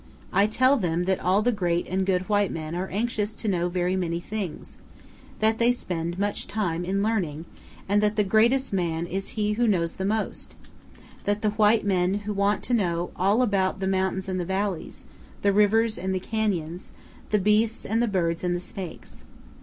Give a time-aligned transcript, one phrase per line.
[0.33, 3.69] I tell them that all the great and good white men are anxious to know
[3.69, 4.79] very many things,
[5.41, 7.45] that they spend much time in learning,
[7.87, 10.55] and that the greatest man is he who knows the most;
[11.25, 15.03] that the white men want to know all about the mountains and the valleys,
[15.43, 16.89] the rivers and the canyons,
[17.29, 19.23] the beasts and birds and snakes.